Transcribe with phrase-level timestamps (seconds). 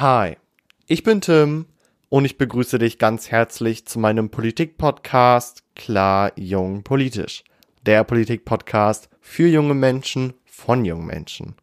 [0.00, 0.38] Hi,
[0.86, 1.66] ich bin Tim
[2.08, 7.44] und ich begrüße dich ganz herzlich zu meinem Politik-Podcast Klar Jung Politisch.
[7.84, 11.54] Der Politik-Podcast für junge Menschen von jungen Menschen.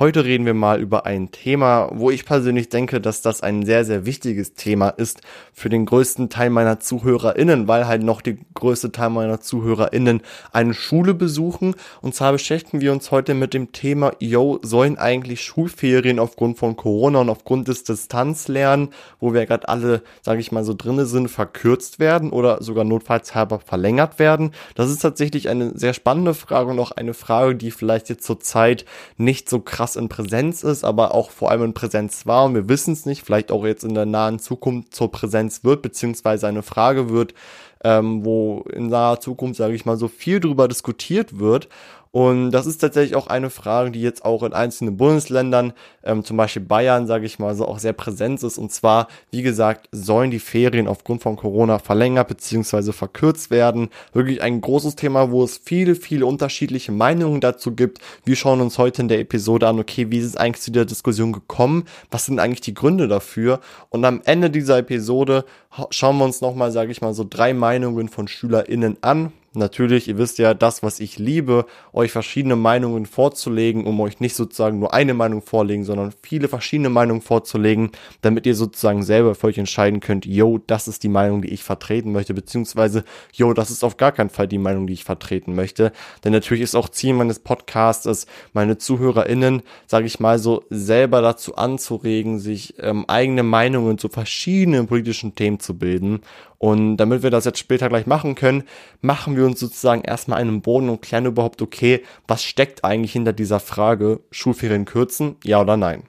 [0.00, 3.84] Heute reden wir mal über ein Thema, wo ich persönlich denke, dass das ein sehr,
[3.84, 5.22] sehr wichtiges Thema ist
[5.52, 10.22] für den größten Teil meiner ZuhörerInnen, weil halt noch die größte Teil meiner ZuhörerInnen
[10.52, 11.74] eine Schule besuchen.
[12.00, 16.76] Und zwar beschäftigen wir uns heute mit dem Thema, yo, sollen eigentlich Schulferien aufgrund von
[16.76, 21.26] Corona und aufgrund des Distanzlernen, wo wir gerade alle, sage ich mal, so drinne sind,
[21.26, 24.52] verkürzt werden oder sogar notfalls halber verlängert werden?
[24.76, 28.38] Das ist tatsächlich eine sehr spannende Frage und auch eine Frage, die vielleicht jetzt zur
[28.38, 28.84] Zeit
[29.16, 32.54] nicht so krass krass in Präsenz ist, aber auch vor allem in Präsenz war und
[32.54, 36.46] wir wissen es nicht, vielleicht auch jetzt in der nahen Zukunft zur Präsenz wird, beziehungsweise
[36.46, 37.34] eine Frage wird,
[37.82, 41.68] ähm, wo in naher Zukunft, sage ich mal, so viel drüber diskutiert wird.
[42.18, 46.36] Und das ist tatsächlich auch eine Frage, die jetzt auch in einzelnen Bundesländern, ähm, zum
[46.36, 48.58] Beispiel Bayern, sage ich mal so, auch sehr präsent ist.
[48.58, 52.90] Und zwar, wie gesagt, sollen die Ferien aufgrund von Corona verlängert bzw.
[52.90, 53.90] verkürzt werden.
[54.14, 58.00] Wirklich ein großes Thema, wo es viele, viele unterschiedliche Meinungen dazu gibt.
[58.24, 60.86] Wir schauen uns heute in der Episode an, okay, wie ist es eigentlich zu der
[60.86, 61.84] Diskussion gekommen?
[62.10, 63.60] Was sind eigentlich die Gründe dafür?
[63.90, 65.44] Und am Ende dieser Episode
[65.90, 70.18] schauen wir uns nochmal, sage ich mal, so drei Meinungen von SchülerInnen an Natürlich, ihr
[70.18, 74.92] wisst ja, das, was ich liebe, euch verschiedene Meinungen vorzulegen, um euch nicht sozusagen nur
[74.92, 77.90] eine Meinung vorlegen, sondern viele verschiedene Meinungen vorzulegen,
[78.20, 81.64] damit ihr sozusagen selber für euch entscheiden könnt, yo, das ist die Meinung, die ich
[81.64, 85.54] vertreten möchte, beziehungsweise, yo, das ist auf gar keinen Fall die Meinung, die ich vertreten
[85.54, 85.92] möchte.
[86.24, 91.56] Denn natürlich ist auch Ziel meines Podcasts, meine ZuhörerInnen, sage ich mal so, selber dazu
[91.56, 96.20] anzuregen, sich ähm, eigene Meinungen zu verschiedenen politischen Themen zu bilden
[96.58, 98.64] und damit wir das jetzt später gleich machen können,
[99.00, 103.32] machen wir uns sozusagen erstmal einen Boden und klären überhaupt, okay, was steckt eigentlich hinter
[103.32, 106.04] dieser Frage, Schulferien kürzen, ja oder nein?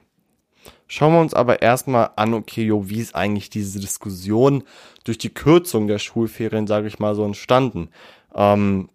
[0.86, 4.64] Schauen wir uns aber erstmal an, okay, jo, wie ist eigentlich diese Diskussion
[5.04, 7.90] durch die Kürzung der Schulferien, sage ich mal, so entstanden?
[8.34, 8.88] Ähm,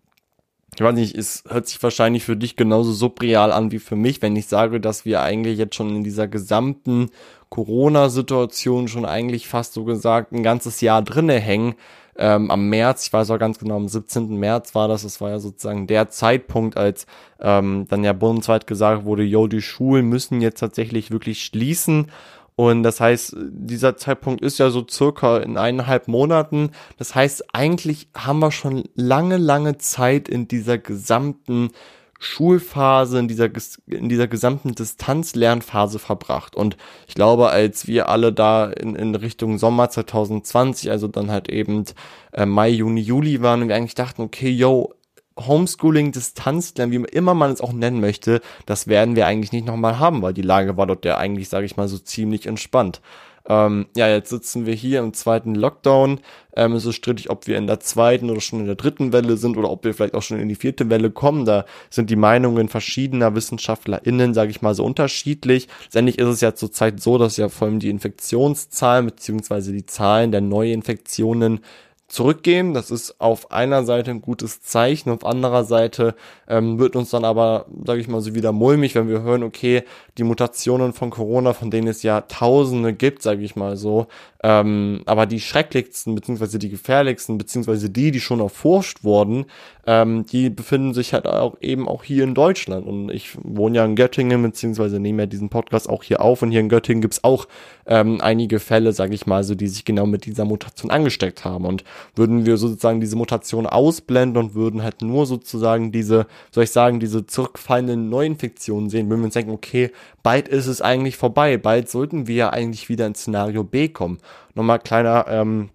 [0.76, 4.22] ich weiß nicht, es hört sich wahrscheinlich für dich genauso subreal an wie für mich,
[4.22, 7.12] wenn ich sage, dass wir eigentlich jetzt schon in dieser gesamten
[7.50, 11.76] Corona-Situation schon eigentlich fast so gesagt ein ganzes Jahr drinne hängen.
[12.18, 14.38] Ähm, am März, ich weiß auch ganz genau, am 17.
[14.38, 17.08] März war das, das war ja sozusagen der Zeitpunkt, als
[17.42, 22.12] ähm, dann ja bundesweit gesagt wurde, yo, die Schulen müssen jetzt tatsächlich wirklich schließen.
[22.56, 26.72] Und das heißt, dieser Zeitpunkt ist ja so circa in eineinhalb Monaten.
[26.98, 31.72] Das heißt, eigentlich haben wir schon lange, lange Zeit in dieser gesamten
[32.20, 33.50] Schulphase, in dieser,
[33.88, 36.56] in dieser gesamten Distanzlernphase verbracht.
[36.56, 36.78] Und
[37.08, 41.84] ich glaube, als wir alle da in, in Richtung Sommer 2020, also dann halt eben
[42.32, 44.94] äh, Mai, Juni, Juli waren und wir eigentlich dachten, okay, yo,
[45.38, 50.00] Homeschooling, Distanzlernen, wie immer man es auch nennen möchte, das werden wir eigentlich nicht nochmal
[50.00, 53.02] haben, weil die Lage war dort ja eigentlich, sage ich mal, so ziemlich entspannt.
[53.48, 56.20] Ähm, ja, jetzt sitzen wir hier im zweiten Lockdown.
[56.56, 59.38] Ähm, es ist strittig, ob wir in der zweiten oder schon in der dritten Welle
[59.38, 61.46] sind oder ob wir vielleicht auch schon in die vierte Welle kommen.
[61.46, 65.68] Da sind die Meinungen verschiedener WissenschaftlerInnen, sage ich mal, so unterschiedlich.
[65.84, 70.32] Letztendlich ist es ja zurzeit so, dass ja vor allem die Infektionszahlen beziehungsweise die Zahlen
[70.32, 71.60] der Neuinfektionen
[72.08, 72.74] zurückgehen.
[72.74, 76.16] Das ist auf einer Seite ein gutes Zeichen, auf anderer Seite
[76.48, 79.84] ähm, wird uns dann aber, sage ich mal, so wieder mulmig, wenn wir hören, okay,
[80.18, 84.08] die Mutationen von Corona, von denen es ja Tausende gibt, sage ich mal so,
[84.46, 89.46] ähm, aber die schrecklichsten, beziehungsweise die gefährlichsten, beziehungsweise die, die schon erforscht wurden,
[89.88, 92.86] ähm, die befinden sich halt auch eben auch hier in Deutschland.
[92.86, 96.44] Und ich wohne ja in Göttingen, beziehungsweise nehme ja diesen Podcast auch hier auf.
[96.44, 97.48] Und hier in Göttingen gibt's auch
[97.88, 101.66] ähm, einige Fälle, sage ich mal, so die sich genau mit dieser Mutation angesteckt haben.
[101.66, 101.84] Und
[102.16, 107.00] würden wir sozusagen diese Mutation ausblenden und würden halt nur sozusagen diese, soll ich sagen,
[107.00, 109.90] diese zurückfallenden Neuinfektionen sehen, würden wir uns denken, okay,
[110.22, 114.20] bald ist es eigentlich vorbei, bald sollten wir ja eigentlich wieder ins Szenario B kommen.
[114.54, 115.70] Nochmal kleiner, ähm,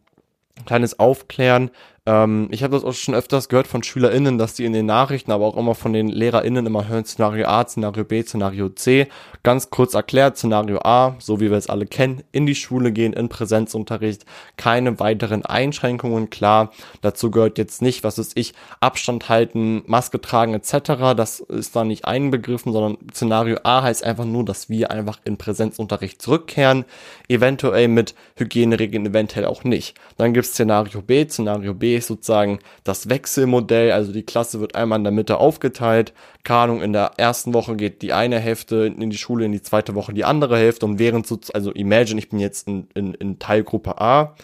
[0.66, 1.70] kleines Aufklären.
[2.06, 5.32] Ähm, ich habe das auch schon öfters gehört von SchülerInnen, dass die in den Nachrichten,
[5.32, 9.08] aber auch immer von den LehrerInnen immer hören, Szenario A, Szenario B, Szenario C.
[9.42, 13.12] Ganz kurz erklärt, Szenario A, so wie wir es alle kennen, in die Schule gehen,
[13.12, 14.24] in Präsenzunterricht,
[14.56, 16.72] keine weiteren Einschränkungen, klar.
[17.02, 21.14] Dazu gehört jetzt nicht, was ist ich, Abstand halten, Maske tragen etc.
[21.16, 25.36] Das ist da nicht einbegriffen, sondern Szenario A heißt einfach nur, dass wir einfach in
[25.36, 26.86] Präsenzunterricht zurückkehren,
[27.28, 29.94] eventuell mit Hygieneregeln, eventuell auch nicht.
[30.16, 34.74] Dann gibt es Szenario B, Szenario B ist sozusagen das Wechselmodell, also die Klasse wird
[34.74, 38.86] einmal in der Mitte aufgeteilt, keine Ahnung, in der ersten Woche geht die eine Hälfte
[38.86, 40.86] in die Schule, in die zweite Woche die andere Hälfte.
[40.86, 44.34] Und während so, also imagine, ich bin jetzt in, in, in Teilgruppe A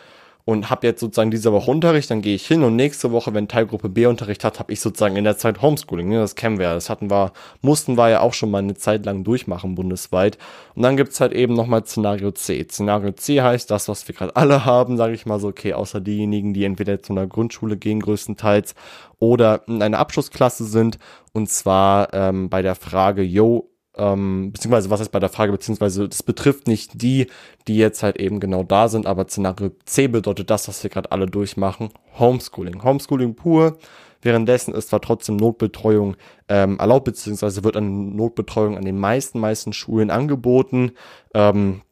[0.46, 3.48] und habe jetzt sozusagen diese Woche Unterricht, dann gehe ich hin und nächste Woche, wenn
[3.48, 6.08] Teilgruppe B Unterricht hat, habe ich sozusagen in der Zeit Homeschooling.
[6.08, 6.20] Ne?
[6.20, 7.32] Das kennen wir, das hatten wir,
[7.62, 10.38] mussten wir ja auch schon mal eine Zeit lang durchmachen bundesweit.
[10.76, 12.62] Und dann gibt's halt eben nochmal Szenario C.
[12.62, 16.00] Szenario C heißt das, was wir gerade alle haben, sage ich mal so, okay, außer
[16.00, 18.76] diejenigen, die entweder zu einer Grundschule gehen größtenteils
[19.18, 21.00] oder in einer Abschlussklasse sind.
[21.32, 26.08] Und zwar ähm, bei der Frage, yo, ähm, beziehungsweise was heißt bei der Frage, beziehungsweise
[26.08, 27.26] das betrifft nicht die,
[27.66, 31.12] die jetzt halt eben genau da sind, aber Szenario C bedeutet das, was wir gerade
[31.12, 32.82] alle durchmachen, Homeschooling.
[32.82, 33.78] Homeschooling pur.
[34.22, 36.16] Währenddessen ist zwar trotzdem Notbetreuung
[36.48, 40.92] ähm, erlaubt, beziehungsweise wird eine Notbetreuung an den meisten, meisten Schulen angeboten.
[41.34, 41.82] Ähm,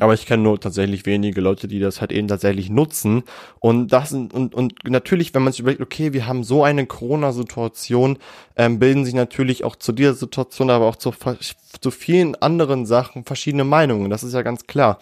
[0.00, 3.22] aber ich kenne nur tatsächlich wenige Leute, die das halt eben tatsächlich nutzen.
[3.60, 8.18] Und das und, und natürlich, wenn man sich überlegt, okay, wir haben so eine Corona-Situation,
[8.56, 11.12] ähm, bilden sich natürlich auch zu dieser Situation, aber auch zu,
[11.80, 14.10] zu vielen anderen Sachen verschiedene Meinungen.
[14.10, 14.98] Das ist ja ganz klar.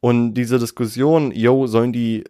[0.00, 2.24] Und diese Diskussion, yo, sollen die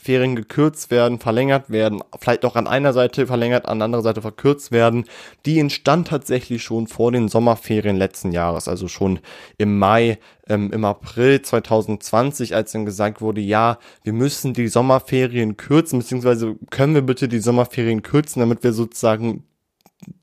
[0.00, 4.22] Ferien gekürzt werden, verlängert werden, vielleicht auch an einer Seite verlängert, an der anderen Seite
[4.22, 5.04] verkürzt werden,
[5.44, 9.20] die entstand tatsächlich schon vor den Sommerferien letzten Jahres, also schon
[9.58, 10.18] im Mai,
[10.48, 16.56] ähm, im April 2020, als dann gesagt wurde, ja, wir müssen die Sommerferien kürzen, beziehungsweise
[16.70, 19.44] können wir bitte die Sommerferien kürzen, damit wir sozusagen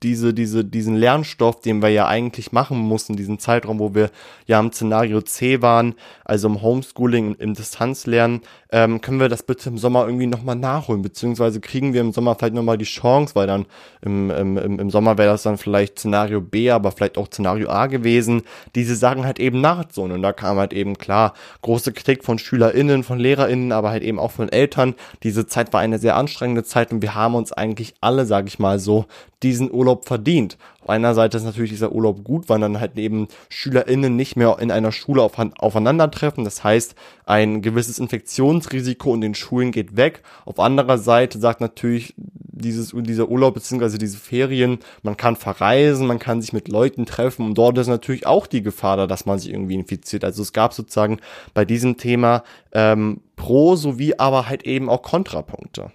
[0.02, 4.10] diese, diese, diesen Lernstoff, den wir ja eigentlich machen mussten, diesen Zeitraum, wo wir
[4.46, 5.94] ja im Szenario C waren,
[6.24, 11.02] also im Homeschooling, im Distanzlernen, ähm, können wir das bitte im Sommer irgendwie nochmal nachholen,
[11.02, 13.66] beziehungsweise kriegen wir im Sommer vielleicht nochmal die Chance, weil dann
[14.02, 17.86] im, im, im Sommer wäre das dann vielleicht Szenario B, aber vielleicht auch Szenario A
[17.86, 18.42] gewesen,
[18.74, 20.12] diese Sachen halt eben nachzuholen.
[20.12, 24.18] Und da kam halt eben klar große Kritik von SchülerInnen, von LehrerInnen, aber halt eben
[24.18, 24.94] auch von Eltern.
[25.22, 28.58] Diese Zeit war eine sehr anstrengende Zeit und wir haben uns eigentlich alle, sag ich
[28.58, 29.06] mal so,
[29.42, 30.58] diesen Urlaub verdient.
[30.82, 34.56] Auf einer Seite ist natürlich dieser Urlaub gut, weil dann halt eben SchülerInnen nicht mehr
[34.58, 36.44] in einer Schule auf, aufeinandertreffen.
[36.44, 36.94] Das heißt,
[37.24, 40.22] ein gewisses Infektionsrisiko in den Schulen geht weg.
[40.44, 46.18] Auf anderer Seite sagt natürlich dieses, dieser Urlaub beziehungsweise diese Ferien, man kann verreisen, man
[46.18, 49.38] kann sich mit Leuten treffen und dort ist natürlich auch die Gefahr da, dass man
[49.38, 50.24] sich irgendwie infiziert.
[50.24, 51.20] Also es gab sozusagen
[51.54, 52.42] bei diesem Thema
[52.72, 55.92] ähm, Pro sowie aber halt eben auch Kontrapunkte.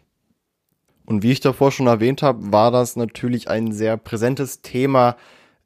[1.06, 5.18] Und wie ich davor schon erwähnt habe, war das natürlich ein sehr präsentes Thema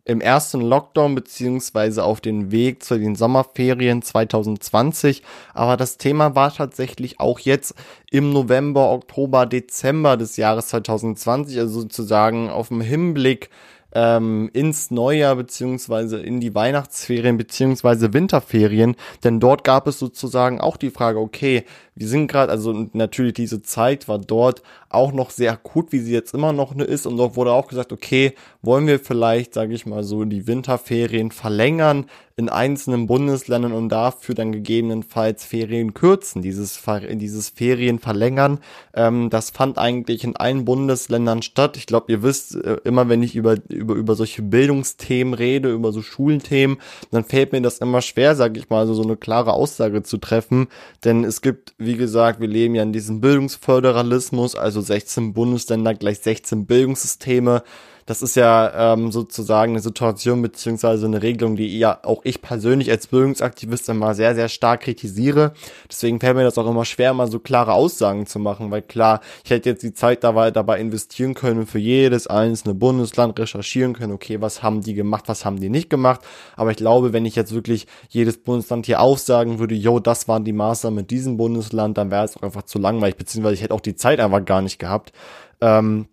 [0.08, 5.22] im ersten Lockdown beziehungsweise auf den Weg zu den Sommerferien 2020.
[5.54, 7.76] Aber das Thema war tatsächlich auch jetzt
[8.10, 13.50] im November, Oktober, Dezember des Jahres 2020, also sozusagen auf dem Hinblick
[13.94, 20.78] ähm, ins Neujahr beziehungsweise in die Weihnachtsferien beziehungsweise Winterferien, denn dort gab es sozusagen auch
[20.78, 21.64] die Frage, okay,
[21.98, 26.14] wir sind gerade, also natürlich diese Zeit war dort auch noch sehr akut, wie sie
[26.14, 27.08] jetzt immer noch ist.
[27.08, 31.32] Und dort wurde auch gesagt, okay, wollen wir vielleicht, sage ich mal so, die Winterferien
[31.32, 32.06] verlängern
[32.38, 36.80] in einzelnen Bundesländern und dafür dann gegebenenfalls Ferien kürzen, dieses,
[37.14, 38.60] dieses Ferien verlängern.
[38.94, 41.78] Ähm, das fand eigentlich in allen Bundesländern statt.
[41.78, 45.92] Ich glaube, ihr wisst, äh, immer wenn ich über, über, über solche Bildungsthemen rede, über
[45.92, 46.78] so Schulthemen,
[47.12, 50.18] dann fällt mir das immer schwer, sage ich mal, so, so eine klare Aussage zu
[50.18, 50.68] treffen.
[51.04, 56.20] Denn es gibt wie gesagt, wir leben ja in diesem Bildungsföderalismus, also 16 Bundesländer gleich
[56.20, 57.64] 16 Bildungssysteme.
[58.08, 62.90] Das ist ja ähm, sozusagen eine Situation beziehungsweise eine Regelung, die ja auch ich persönlich
[62.90, 65.52] als Bildungsaktivist immer sehr, sehr stark kritisiere.
[65.92, 69.20] Deswegen fällt mir das auch immer schwer, mal so klare Aussagen zu machen, weil klar,
[69.44, 74.14] ich hätte jetzt die Zeit dabei, dabei investieren können, für jedes einzelne Bundesland recherchieren können,
[74.14, 76.22] okay, was haben die gemacht, was haben die nicht gemacht.
[76.56, 80.46] Aber ich glaube, wenn ich jetzt wirklich jedes Bundesland hier aussagen würde, yo, das waren
[80.46, 83.74] die Maßnahmen mit diesem Bundesland, dann wäre es auch einfach zu langweilig, beziehungsweise ich hätte
[83.74, 85.12] auch die Zeit einfach gar nicht gehabt.
[85.60, 86.08] Ähm,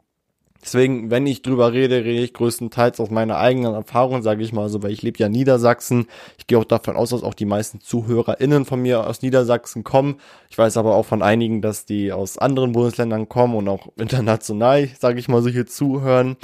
[0.65, 4.71] Deswegen, wenn ich drüber rede, rede ich größtenteils aus meiner eigenen Erfahrung, sage ich mal
[4.71, 6.07] so, weil ich lebe ja in Niedersachsen.
[6.39, 10.17] Ich gehe auch davon aus, dass auch die meisten ZuhörerInnen von mir aus Niedersachsen kommen.
[10.49, 14.89] Ich weiß aber auch von einigen, dass die aus anderen Bundesländern kommen und auch international,
[14.99, 16.37] sage ich mal so, hier zuhören.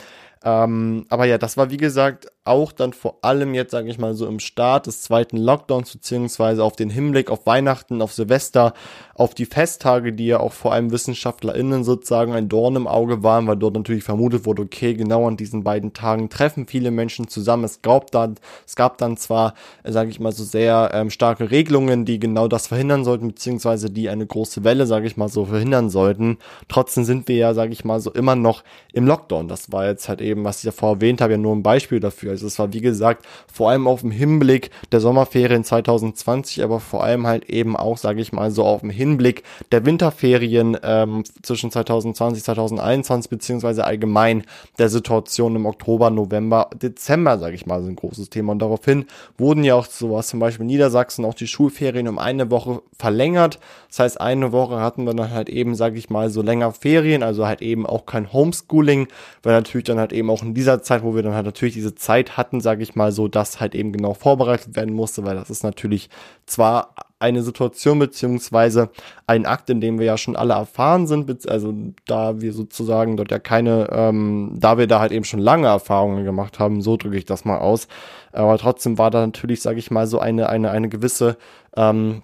[0.45, 4.15] Ähm, aber ja, das war wie gesagt auch dann vor allem jetzt, sage ich mal
[4.15, 8.73] so, im Start des zweiten Lockdowns, beziehungsweise auf den Hinblick auf Weihnachten, auf Silvester,
[9.15, 13.47] auf die Festtage, die ja auch vor allem WissenschaftlerInnen sozusagen ein Dorn im Auge waren,
[13.47, 17.65] weil dort natürlich vermutet wurde, okay, genau an diesen beiden Tagen treffen viele Menschen zusammen.
[17.65, 19.53] Es gab dann, es gab dann zwar,
[19.85, 24.09] sage ich mal so, sehr ähm, starke Regelungen, die genau das verhindern sollten, beziehungsweise die
[24.09, 26.39] eine große Welle, sage ich mal so, verhindern sollten.
[26.69, 29.47] Trotzdem sind wir ja, sage ich mal so, immer noch im Lockdown.
[29.47, 32.30] Das war jetzt halt eben, was ich davor erwähnt habe, ja nur ein Beispiel dafür
[32.31, 37.05] Also es war, wie gesagt, vor allem auf dem Hinblick der Sommerferien 2020, aber vor
[37.05, 41.71] allem halt eben auch, sage ich mal, so auf dem Hinblick der Winterferien ähm, zwischen
[41.71, 44.45] 2020, 2021, beziehungsweise allgemein
[44.79, 48.53] der Situation im Oktober, November, Dezember, sage ich mal, so ein großes Thema.
[48.53, 49.07] Und daraufhin
[49.39, 53.59] wurden ja auch sowas, zum Beispiel in Niedersachsen, auch die Schulferien um eine Woche verlängert.
[53.89, 57.23] Das heißt, eine Woche hatten wir dann halt eben, sage ich mal, so länger Ferien,
[57.23, 59.09] also halt eben auch kein Homeschooling,
[59.43, 61.95] weil natürlich dann halt eben auch in dieser Zeit, wo wir dann halt natürlich diese
[61.95, 65.51] Zeit hatten, sage ich mal so, dass halt eben genau vorbereitet werden musste, weil das
[65.51, 66.11] ist natürlich
[66.47, 68.91] zwar eine Situation beziehungsweise
[69.27, 71.75] ein Akt, in dem wir ja schon alle erfahren sind, also
[72.07, 76.25] da wir sozusagen dort ja keine, ähm, da wir da halt eben schon lange Erfahrungen
[76.25, 77.89] gemacht haben, so drücke ich das mal aus.
[78.33, 81.37] Aber trotzdem war da natürlich, sage ich mal, so eine eine eine gewisse
[81.77, 82.23] ähm,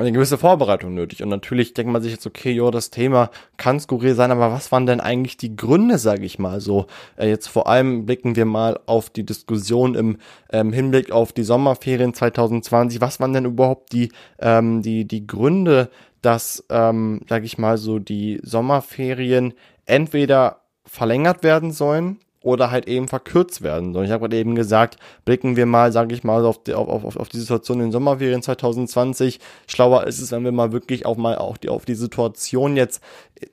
[0.00, 1.22] eine gewisse Vorbereitung nötig.
[1.22, 4.72] Und natürlich denkt man sich jetzt, okay, jo, das Thema kann skurril sein, aber was
[4.72, 6.86] waren denn eigentlich die Gründe, sage ich mal so?
[7.16, 10.18] Äh, jetzt vor allem blicken wir mal auf die Diskussion im
[10.52, 13.00] ähm, Hinblick auf die Sommerferien 2020.
[13.00, 15.90] Was waren denn überhaupt die, ähm, die, die Gründe,
[16.22, 19.54] dass, ähm, sage ich mal so, die Sommerferien
[19.86, 24.06] entweder verlängert werden sollen oder halt eben verkürzt werden sollen.
[24.06, 27.16] Ich habe gerade eben gesagt, blicken wir mal, sage ich mal, auf die, auf, auf,
[27.16, 29.40] auf die Situation in den Sommerferien 2020.
[29.66, 33.02] Schlauer ist es, wenn wir mal wirklich auch mal auch die, auf die Situation jetzt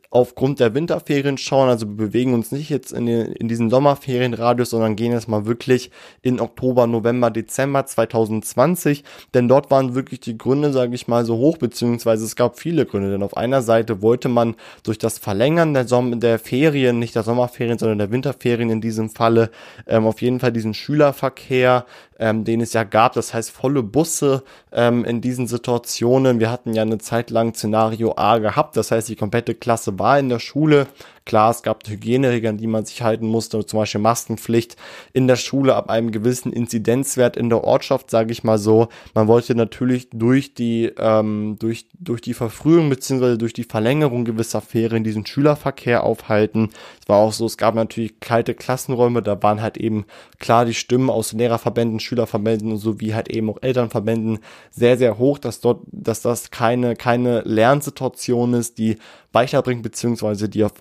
[0.10, 1.70] aufgrund der Winterferien schauen.
[1.70, 5.46] Also wir bewegen uns nicht jetzt in, den, in diesen Sommerferienradius, sondern gehen jetzt mal
[5.46, 5.91] wirklich
[6.22, 9.03] in Oktober, November, Dezember 2020.
[9.34, 12.86] Denn dort waren wirklich die Gründe, sage ich mal, so hoch, beziehungsweise es gab viele
[12.86, 13.12] Gründe.
[13.12, 17.24] Denn auf einer Seite wollte man durch das Verlängern der, Som der Ferien, nicht der
[17.24, 19.51] Sommerferien, sondern der Winterferien in diesem Falle,
[19.88, 21.86] ähm, auf jeden Fall diesen Schülerverkehr
[22.19, 23.13] ähm, den es ja gab.
[23.13, 26.39] Das heißt, volle Busse ähm, in diesen Situationen.
[26.39, 28.77] Wir hatten ja eine Zeit lang Szenario A gehabt.
[28.77, 30.88] Das heißt, die komplette Klasse war in der Schule.
[31.27, 34.77] Klar, es gab Hygieneregeln, die man sich halten musste, zum Beispiel Maskenpflicht
[35.12, 38.88] in der Schule ab einem gewissen Inzidenzwert in der Ortschaft, sage ich mal so.
[39.13, 44.62] Man wollte natürlich durch die ähm, durch durch die Verfrühung beziehungsweise durch die Verlängerung gewisser
[44.62, 46.69] Ferien diesen Schülerverkehr aufhalten.
[47.01, 50.05] Es war auch so, es gab natürlich kalte Klassenräume, da waren halt eben
[50.39, 54.39] klar die Stimmen aus Lehrerverbänden, Schülerverbänden sowie halt eben auch Elternverbänden
[54.72, 58.96] sehr sehr hoch, dass dort dass das keine keine Lernsituation ist, die
[59.34, 60.72] weiterbringt beziehungsweise die auf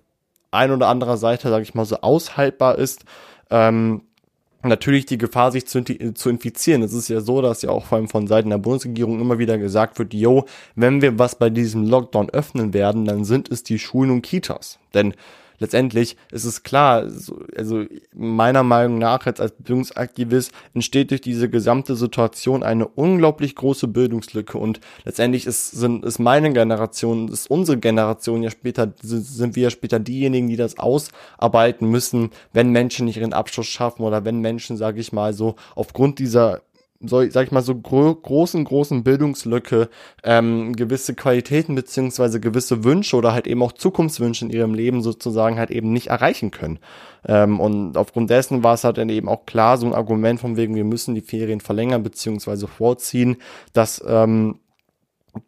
[0.51, 3.05] ein oder anderer Seite, sage ich mal, so aushaltbar ist.
[3.51, 4.03] Ähm,
[4.63, 6.83] natürlich die Gefahr, sich zu, zu infizieren.
[6.83, 9.59] Es ist ja so, dass ja auch vor allem von Seiten der Bundesregierung immer wieder
[9.59, 13.79] gesagt wird, yo, wenn wir was bei diesem Lockdown öffnen werden, dann sind es die
[13.79, 14.79] Schulen und Kitas.
[14.95, 15.15] Denn
[15.59, 17.07] letztendlich ist es klar,
[17.57, 17.85] also
[18.15, 24.59] meiner Meinung nach jetzt als Bildungsaktivist entsteht durch diese gesamte Situation eine unglaublich große Bildungslücke.
[24.59, 29.71] Und letztendlich ist, sind, ist meine Generation, ist unsere Generation ja später, sind wir ja
[29.71, 34.77] später diejenigen, die das ausarbeiten müssen, wenn Menschen nicht ihren Abschluss schaffen oder wenn Menschen,
[34.77, 36.63] sage ich mal so, aufgrund dieser
[37.01, 39.89] so, sag ich mal, so gro großen, großen Bildungslücke
[40.25, 45.59] ähm, gewisse Qualitäten beziehungsweise gewisse Wünsche oder halt eben auch Zukunftswünsche in ihrem Leben sozusagen
[45.59, 46.79] halt eben nicht erreichen können.
[47.27, 50.57] Ähm, und aufgrund dessen war es halt dann eben auch klar, so ein Argument von
[50.57, 53.37] wegen, wir müssen die Ferien verlängern beziehungsweise vorziehen,
[53.73, 54.61] dass ähm,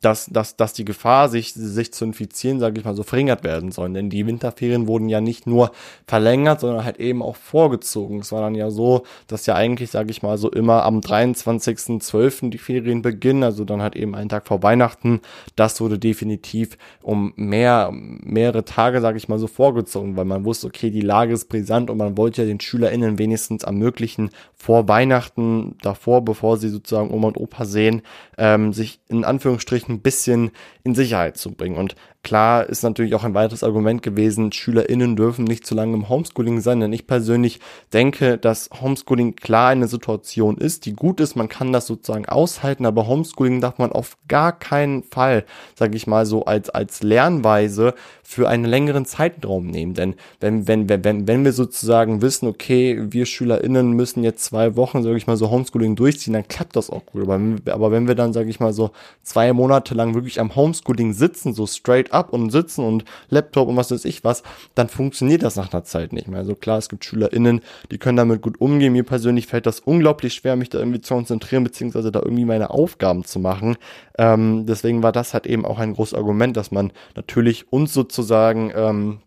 [0.00, 3.73] dass, dass, dass die Gefahr, sich, sich zu infizieren, sage ich mal so, verringert werden
[3.73, 3.92] soll.
[3.92, 5.73] Denn die Winterferien wurden ja nicht nur
[6.07, 8.21] verlängert, sondern halt eben auch vorgezogen.
[8.21, 12.50] Es war dann ja so, dass ja eigentlich, sage ich mal so, immer am 23.12.
[12.50, 15.21] die Ferien beginnen, also dann halt eben einen Tag vor Weihnachten.
[15.57, 20.66] Das wurde definitiv um mehr, mehrere Tage, sage ich mal so, vorgezogen, weil man wusste,
[20.66, 25.76] okay, die Lage ist brisant und man wollte ja den SchülerInnen wenigstens ermöglichen, vor Weihnachten,
[25.83, 28.02] davor, bevor sie sozusagen Oma und Opa sehen,
[28.37, 30.50] ähm, sich in Anführungsstrichen Anführungsstrichen ein bisschen
[30.85, 31.76] in Sicherheit zu bringen.
[31.76, 31.94] Und
[32.25, 36.60] Klar ist natürlich auch ein weiteres Argument gewesen, SchülerInnen dürfen nicht zu lange im Homeschooling
[36.60, 37.60] sein, denn ich persönlich
[37.92, 42.87] denke, dass Homeschooling klar eine Situation ist, die gut ist, man kann das sozusagen aushalten,
[42.87, 45.44] aber Homeschooling darf man auf gar keinen Fall,
[45.76, 47.94] sage ich mal so, als, als Lernweise
[48.25, 49.94] für einen längeren Zeitraum nehmen.
[49.94, 55.02] Denn wenn, wenn, wenn, wenn wir sozusagen wissen, okay, wir SchülerInnen müssen jetzt zwei Wochen,
[55.02, 57.22] sage ich mal so, Homeschooling durchziehen, dann klappt das auch gut.
[57.22, 57.40] Aber,
[57.72, 58.90] aber wenn wir dann, sage ich mal so,
[59.22, 63.77] zwei Monate lang wirklich am Homeschooling sitzen, so straight up und sitzen und Laptop und
[63.77, 64.43] was weiß ich was,
[64.75, 66.41] dann funktioniert das nach einer Zeit nicht mehr.
[66.41, 67.61] Also klar, es gibt SchülerInnen,
[67.91, 68.93] die können damit gut umgehen.
[68.93, 72.71] Mir persönlich fällt das unglaublich schwer, mich da irgendwie zu konzentrieren, beziehungsweise da irgendwie meine
[72.71, 73.77] Aufgaben zu machen.
[74.19, 78.73] Ähm, deswegen war das halt eben auch ein großes Argument, dass man natürlich uns sozusagen
[78.75, 79.19] ähm,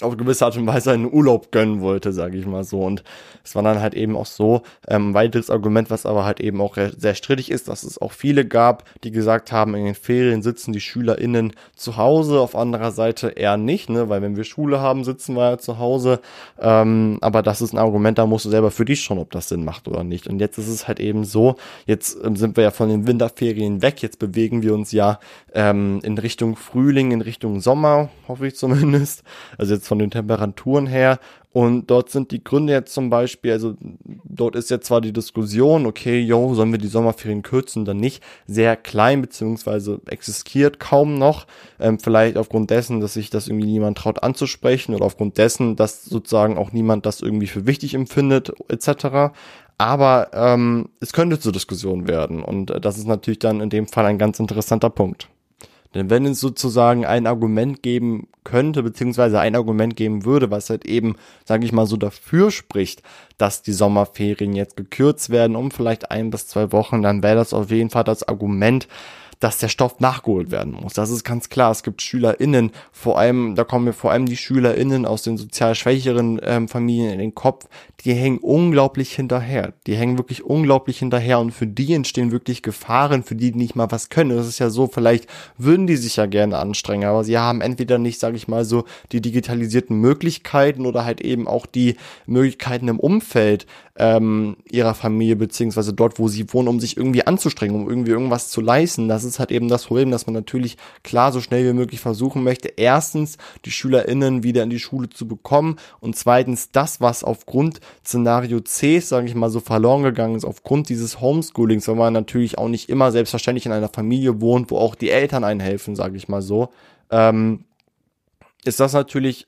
[0.00, 2.82] auf gewisse Art und Weise einen Urlaub gönnen wollte, sage ich mal so.
[2.82, 3.02] Und
[3.44, 6.76] es war dann halt eben auch so, ähm, weiteres Argument, was aber halt eben auch
[6.96, 10.72] sehr strittig ist, dass es auch viele gab, die gesagt haben, in den Ferien sitzen
[10.72, 15.02] die SchülerInnen zu Hause, auf anderer Seite eher nicht, ne, weil wenn wir Schule haben,
[15.02, 16.20] sitzen wir ja zu Hause.
[16.60, 19.48] Ähm, aber das ist ein Argument, da musst du selber für dich schon, ob das
[19.48, 20.28] Sinn macht oder nicht.
[20.28, 23.82] Und jetzt ist es halt eben so, jetzt ähm, sind wir ja von den Winterferien
[23.82, 25.18] weg, jetzt bewegen wir uns ja
[25.54, 29.24] ähm, in Richtung Frühling, in Richtung Sommer, hoffe ich zumindest.
[29.56, 31.18] Also jetzt von den Temperaturen her.
[31.50, 33.74] Und dort sind die Gründe jetzt zum Beispiel, also
[34.24, 38.22] dort ist jetzt zwar die Diskussion, okay, yo, sollen wir die Sommerferien kürzen dann nicht,
[38.46, 41.46] sehr klein, beziehungsweise existiert kaum noch.
[41.80, 46.04] Ähm, vielleicht aufgrund dessen, dass sich das irgendwie niemand traut anzusprechen oder aufgrund dessen, dass
[46.04, 49.32] sozusagen auch niemand das irgendwie für wichtig empfindet, etc.
[49.78, 52.42] Aber ähm, es könnte zur Diskussion werden.
[52.42, 55.28] Und äh, das ist natürlich dann in dem Fall ein ganz interessanter Punkt.
[55.94, 60.86] Denn wenn es sozusagen ein Argument geben könnte, beziehungsweise ein Argument geben würde, was halt
[60.86, 63.02] eben, sage ich mal, so dafür spricht,
[63.38, 67.54] dass die Sommerferien jetzt gekürzt werden um vielleicht ein bis zwei Wochen, dann wäre das
[67.54, 68.88] auf jeden Fall das Argument,
[69.40, 70.94] dass der Stoff nachgeholt werden muss.
[70.94, 71.70] Das ist ganz klar.
[71.70, 75.74] Es gibt SchülerInnen, vor allem, da kommen mir vor allem die SchülerInnen aus den sozial
[75.74, 77.68] schwächeren ähm, Familien in den Kopf,
[78.04, 79.74] die hängen unglaublich hinterher.
[79.86, 83.76] Die hängen wirklich unglaublich hinterher und für die entstehen wirklich Gefahren, für die, die nicht
[83.76, 84.36] mal was können.
[84.36, 87.98] Das ist ja so, vielleicht würden die sich ja gerne anstrengen, aber sie haben entweder
[87.98, 93.00] nicht, sage ich mal so, die digitalisierten Möglichkeiten oder halt eben auch die Möglichkeiten im
[93.00, 93.66] Umfeld
[93.98, 98.48] ähm, ihrer Familie beziehungsweise dort, wo sie wohnen, um sich irgendwie anzustrengen, um irgendwie irgendwas
[98.48, 99.08] zu leisten.
[99.08, 102.42] Das ist halt eben das Problem, dass man natürlich klar so schnell wie möglich versuchen
[102.42, 107.80] möchte, erstens die SchülerInnen wieder in die Schule zu bekommen und zweitens das, was aufgrund
[108.04, 112.58] Szenario C, sage ich mal so, verloren gegangen ist, aufgrund dieses Homeschoolings, weil man natürlich
[112.58, 116.16] auch nicht immer selbstverständlich in einer Familie wohnt, wo auch die Eltern einen helfen, sage
[116.16, 116.70] ich mal so,
[117.10, 117.64] ähm,
[118.64, 119.46] ist das natürlich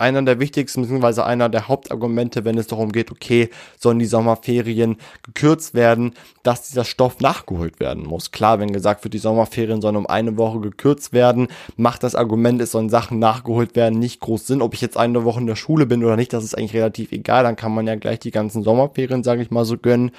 [0.00, 4.96] einer der wichtigsten, beziehungsweise einer der Hauptargumente, wenn es darum geht, okay, sollen die Sommerferien
[5.22, 8.30] gekürzt werden, dass dieser Stoff nachgeholt werden muss.
[8.30, 12.60] Klar, wenn gesagt wird, die Sommerferien sollen um eine Woche gekürzt werden, macht das Argument,
[12.60, 14.62] es sollen Sachen nachgeholt werden, nicht groß Sinn.
[14.62, 17.12] Ob ich jetzt eine Woche in der Schule bin oder nicht, das ist eigentlich relativ
[17.12, 17.44] egal.
[17.44, 20.12] Dann kann man ja gleich die ganzen Sommerferien, sage ich mal so, gönnen.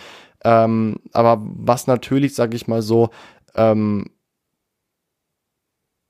[0.44, 3.10] Ähm, aber was natürlich, sage ich mal so,
[3.56, 4.06] ähm,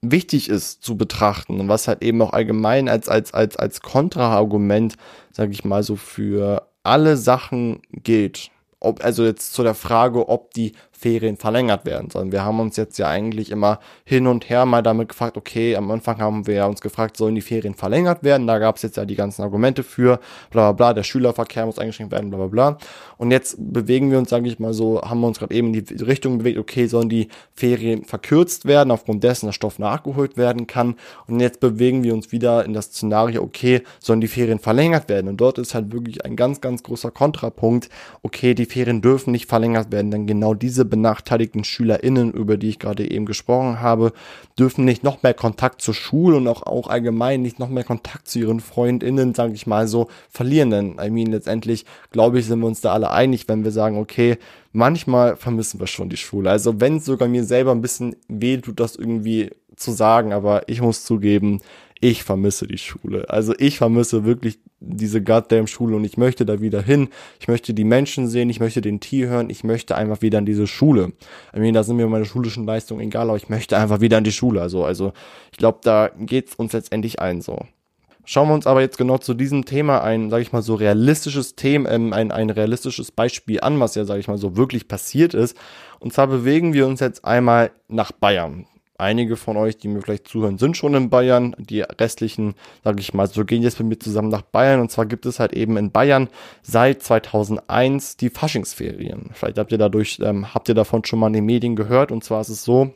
[0.02, 4.96] wichtig ist zu betrachten und was halt eben auch allgemein als als als als Kontraargument,
[5.32, 8.50] sage ich mal so für alle Sachen gilt.
[8.80, 12.32] Ob also jetzt zu der Frage, ob die Ferien verlängert werden sollen.
[12.32, 15.90] Wir haben uns jetzt ja eigentlich immer hin und her mal damit gefragt, okay, am
[15.90, 18.46] Anfang haben wir uns gefragt, sollen die Ferien verlängert werden?
[18.46, 20.20] Da gab es jetzt ja die ganzen Argumente für,
[20.52, 22.78] bla bla bla, der Schülerverkehr muss eingeschränkt werden, bla bla bla.
[23.18, 25.84] Und jetzt bewegen wir uns, sage ich mal so, haben wir uns gerade eben in
[25.84, 30.68] die Richtung bewegt, okay, sollen die Ferien verkürzt werden, aufgrund dessen der Stoff nachgeholt werden
[30.68, 30.98] kann.
[31.26, 35.30] Und jetzt bewegen wir uns wieder in das Szenario, okay, sollen die Ferien verlängert werden?
[35.30, 37.90] Und dort ist halt wirklich ein ganz, ganz großer Kontrapunkt,
[38.22, 42.78] okay, die Ferien dürfen nicht verlängert werden, denn genau diese benachteiligten SchülerInnen, über die ich
[42.78, 44.14] gerade eben gesprochen habe,
[44.60, 48.28] dürfen nicht noch mehr Kontakt zur Schule und auch, auch allgemein nicht noch mehr Kontakt
[48.28, 50.70] zu ihren FreundInnen, sage ich mal so, verlieren.
[50.70, 53.98] Denn, I mean, letztendlich, glaube ich, sind wir uns da alle einig, wenn wir sagen,
[53.98, 54.38] okay,
[54.72, 56.52] manchmal vermissen wir schon die Schule.
[56.52, 60.70] Also wenn es sogar mir selber ein bisschen weh tut, das irgendwie zu sagen, aber
[60.70, 61.62] ich muss zugeben,
[62.02, 63.30] ich vermisse die Schule.
[63.30, 67.10] Also ich vermisse wirklich diese goddamn Schule und ich möchte da wieder hin.
[67.40, 70.46] Ich möchte die Menschen sehen, ich möchte den Tee hören, ich möchte einfach wieder in
[70.48, 71.14] diese Schule.
[71.56, 74.24] I mean, da sind mir meine schulischen Leistungen egal, aber ich möchte einfach wieder in
[74.24, 74.62] die Schule.
[74.62, 75.14] Also, also
[75.52, 77.60] ich glaube, da geht's uns letztendlich ein so.
[78.26, 81.56] Schauen wir uns aber jetzt genau zu diesem Thema ein, sage ich mal so realistisches
[81.56, 85.34] Thema, ähm, ein, ein realistisches Beispiel an, was ja, sage ich mal so wirklich passiert
[85.34, 85.56] ist.
[86.00, 88.66] Und zwar bewegen wir uns jetzt einmal nach Bayern.
[89.02, 91.56] Einige von euch, die mir vielleicht zuhören, sind schon in Bayern.
[91.58, 94.80] Die restlichen, sage ich mal, so gehen jetzt mit mir zusammen nach Bayern.
[94.80, 96.30] Und zwar gibt es halt eben in Bayern
[96.62, 99.32] seit 2001 die Faschingsferien.
[99.34, 102.12] Vielleicht habt ihr dadurch, ähm, habt ihr davon schon mal in den Medien gehört.
[102.12, 102.94] Und zwar ist es so,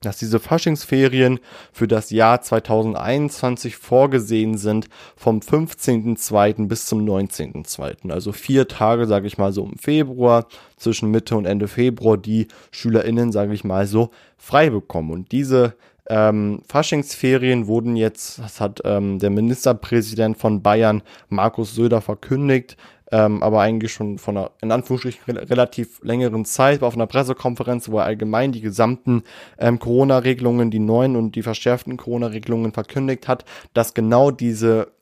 [0.00, 1.40] dass diese Faschingsferien
[1.72, 6.68] für das Jahr 2021 vorgesehen sind vom 15.02.
[6.68, 8.10] bis zum 19.02.
[8.10, 12.48] Also vier Tage, sage ich mal so im Februar, zwischen Mitte und Ende Februar, die
[12.70, 15.10] SchülerInnen, sage ich mal so, frei bekommen.
[15.10, 15.74] Und diese
[16.08, 22.76] ähm, Faschingsferien wurden jetzt, das hat ähm, der Ministerpräsident von Bayern, Markus Söder, verkündigt,
[23.12, 27.88] ähm, aber eigentlich schon von einer, in Anführungsstrichen, relativ längeren Zeit, war auf einer Pressekonferenz,
[27.88, 29.22] wo er allgemein die gesamten
[29.58, 33.44] ähm, Corona-Regelungen, die neuen und die verschärften Corona-Regelungen verkündigt hat,
[33.74, 34.92] dass genau diese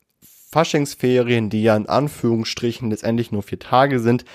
[0.51, 4.25] Faschingsferien, die ja in Anführungsstrichen letztendlich nur vier Tage sind,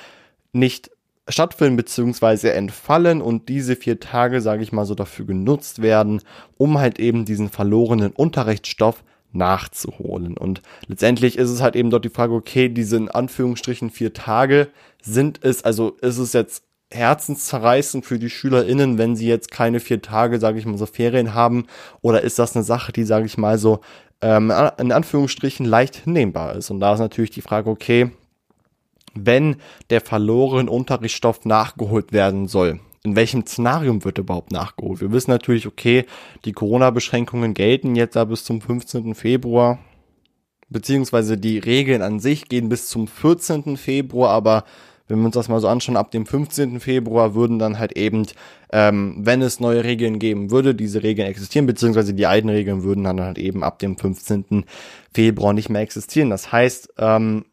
[0.52, 0.90] nicht
[1.28, 6.20] stattfinden beziehungsweise entfallen und diese vier Tage, sage ich mal so, dafür genutzt werden,
[6.58, 9.02] um halt eben diesen verlorenen Unterrichtsstoff
[9.34, 10.36] nachzuholen.
[10.36, 14.68] Und letztendlich ist es halt eben dort die Frage, okay, diese in Anführungsstrichen vier Tage
[15.02, 20.00] sind es, also ist es jetzt herzenszerreißend für die SchülerInnen, wenn sie jetzt keine vier
[20.00, 21.66] Tage, sage ich mal, so Ferien haben?
[22.00, 23.80] Oder ist das eine Sache, die, sage ich mal, so
[24.20, 26.70] ähm, in Anführungsstrichen leicht hinnehmbar ist?
[26.70, 28.10] Und da ist natürlich die Frage, okay,
[29.14, 29.56] wenn
[29.90, 35.00] der verlorene Unterrichtsstoff nachgeholt werden soll, in welchem Szenarium wird überhaupt nachgeholt?
[35.00, 36.06] Wir wissen natürlich, okay,
[36.44, 39.14] die Corona-Beschränkungen gelten jetzt da bis zum 15.
[39.14, 39.78] Februar,
[40.70, 43.76] beziehungsweise die Regeln an sich gehen bis zum 14.
[43.76, 44.64] Februar, aber
[45.06, 46.80] wenn wir uns das mal so anschauen, ab dem 15.
[46.80, 48.26] Februar würden dann halt eben,
[48.72, 53.04] ähm, wenn es neue Regeln geben würde, diese Regeln existieren, beziehungsweise die alten Regeln würden
[53.04, 54.64] dann halt eben ab dem 15.
[55.12, 56.30] Februar nicht mehr existieren.
[56.30, 57.44] Das heißt, ähm,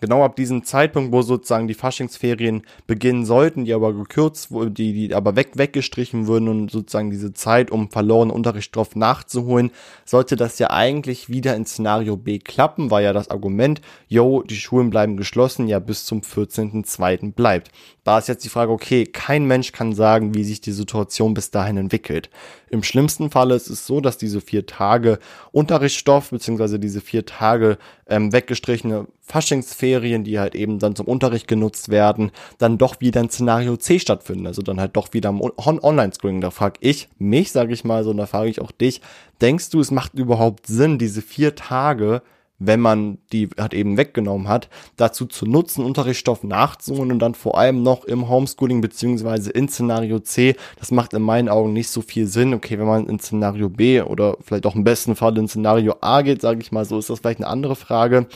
[0.00, 5.14] genau ab diesem Zeitpunkt, wo sozusagen die Faschingsferien beginnen sollten, die aber gekürzt, die, die
[5.14, 9.70] aber weg, weggestrichen würden und sozusagen diese Zeit, um verlorenen Unterrichtsstoff nachzuholen,
[10.04, 14.56] sollte das ja eigentlich wieder in Szenario B klappen, war ja das Argument, yo, die
[14.56, 17.32] Schulen bleiben geschlossen, ja bis zum 14.02.
[17.32, 17.70] bleibt.
[18.04, 21.50] Da ist jetzt die Frage, okay, kein Mensch kann sagen, wie sich die Situation bis
[21.50, 22.30] dahin entwickelt.
[22.70, 25.18] Im schlimmsten Falle ist es so, dass diese vier Tage
[25.52, 31.90] Unterrichtsstoff beziehungsweise diese vier Tage ähm, weggestrichene Faschingsferien, die halt eben dann zum Unterricht genutzt
[31.90, 34.46] werden, dann doch wieder in Szenario C stattfinden.
[34.46, 36.40] Also dann halt doch wieder im Online-Screening.
[36.40, 39.02] Da frage ich mich, sage ich mal so, und da frage ich auch dich,
[39.40, 42.22] denkst du, es macht überhaupt Sinn, diese vier Tage
[42.58, 47.56] wenn man die halt eben weggenommen hat, dazu zu nutzen, Unterrichtsstoff nachzuholen und dann vor
[47.56, 50.56] allem noch im Homeschooling beziehungsweise in Szenario C.
[50.78, 52.54] Das macht in meinen Augen nicht so viel Sinn.
[52.54, 56.22] Okay, wenn man in Szenario B oder vielleicht auch im besten Fall in Szenario A
[56.22, 58.26] geht, sage ich mal so, ist das vielleicht eine andere Frage.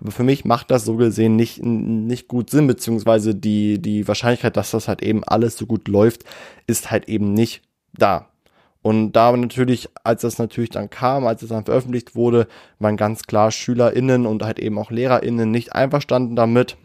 [0.00, 4.56] Aber für mich macht das so gesehen nicht, nicht gut Sinn, beziehungsweise die, die Wahrscheinlichkeit,
[4.56, 6.24] dass das halt eben alles so gut läuft,
[6.66, 7.62] ist halt eben nicht
[7.94, 8.31] da.
[8.82, 12.48] Und da natürlich, als das natürlich dann kam, als es dann veröffentlicht wurde,
[12.80, 16.76] waren ganz klar SchülerInnen und halt eben auch LehrerInnen nicht einverstanden damit.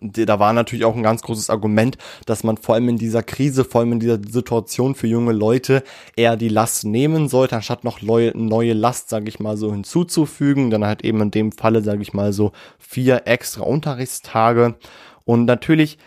[0.00, 3.64] Da war natürlich auch ein ganz großes Argument, dass man vor allem in dieser Krise,
[3.64, 5.82] vor allem in dieser Situation für junge Leute
[6.14, 10.70] eher die Last nehmen sollte, anstatt noch neue, Last, sage ich mal so, hinzuzufügen.
[10.70, 14.76] Dann halt eben in dem Falle, sage ich mal so, vier extra Unterrichtstage.
[15.24, 15.98] Und natürlich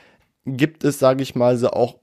[0.45, 1.95] gibt es, sage ich mal so, auch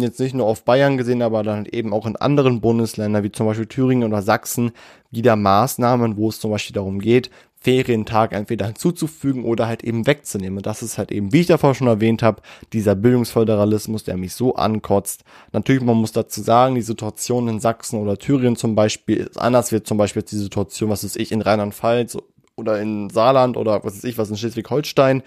[0.00, 3.46] jetzt nicht nur auf Bayern gesehen, aber dann eben auch in anderen Bundesländern, wie zum
[3.46, 4.72] Beispiel Thüringen oder Sachsen,
[5.10, 7.30] wieder Maßnahmen, wo es zum Beispiel darum geht,
[7.66, 10.58] Ferientag entweder hinzuzufügen oder halt eben wegzunehmen.
[10.58, 14.34] Und das ist halt eben, wie ich davor schon erwähnt habe, dieser Bildungsföderalismus, der mich
[14.34, 15.24] so ankotzt.
[15.52, 19.72] Natürlich, man muss dazu sagen, die Situation in Sachsen oder Thüringen zum Beispiel ist anders
[19.72, 22.16] wird zum Beispiel die Situation, was ist ich, in Rheinland-Pfalz
[22.54, 25.24] oder in Saarland oder was ist ich, was in Schleswig-Holstein.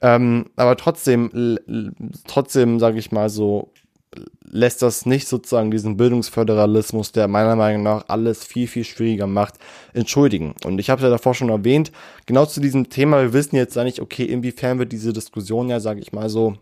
[0.00, 1.58] Ähm, aber trotzdem,
[2.26, 3.72] trotzdem, sage ich mal so,
[4.50, 9.54] lässt das nicht sozusagen diesen Bildungsföderalismus, der meiner Meinung nach alles viel, viel schwieriger macht,
[9.92, 10.54] entschuldigen.
[10.64, 11.92] Und ich habe ja davor schon erwähnt,
[12.26, 16.00] genau zu diesem Thema, wir wissen jetzt eigentlich, okay, inwiefern wird diese Diskussion ja, sage
[16.00, 16.56] ich mal so,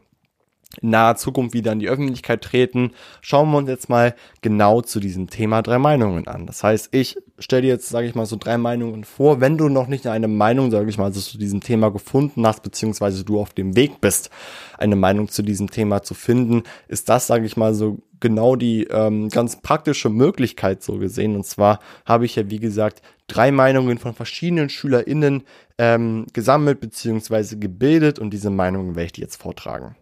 [0.81, 5.01] in naher Zukunft wieder in die Öffentlichkeit treten, schauen wir uns jetzt mal genau zu
[5.01, 6.47] diesem Thema drei Meinungen an.
[6.47, 9.41] Das heißt, ich stelle dir jetzt, sage ich mal, so drei Meinungen vor.
[9.41, 13.25] Wenn du noch nicht eine Meinung, sage ich mal, zu diesem Thema gefunden hast, beziehungsweise
[13.25, 14.31] du auf dem Weg bist,
[14.79, 18.85] eine Meinung zu diesem Thema zu finden, ist das, sage ich mal, so genau die
[18.85, 21.37] ähm, ganz praktische Möglichkeit so gesehen.
[21.37, 25.45] Und zwar habe ich ja, wie gesagt, drei Meinungen von verschiedenen SchülerInnen
[25.79, 29.97] ähm, gesammelt beziehungsweise gebildet und diese Meinungen werde ich dir jetzt vortragen.